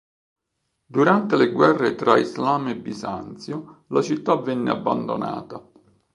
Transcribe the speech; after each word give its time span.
Durante 0.95 1.37
le 1.37 1.51
guerre 1.51 1.93
tra 1.93 2.17
Islam 2.17 2.69
e 2.69 2.75
Bisanzio, 2.75 3.83
la 3.89 4.01
città 4.01 4.35
venne 4.37 4.71
abbandonata. 4.71 5.63